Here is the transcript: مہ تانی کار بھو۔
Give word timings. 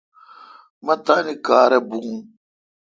مہ 0.85 0.95
تانی 1.05 1.35
کار 1.45 1.71
بھو۔ 1.87 1.99